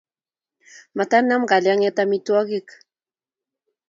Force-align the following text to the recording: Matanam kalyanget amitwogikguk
Matanam 0.97 1.41
kalyanget 1.49 1.97
amitwogikguk 2.03 2.67